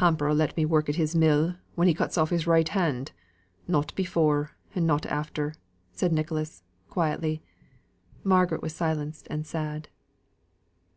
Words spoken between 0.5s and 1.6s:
me work at his mill,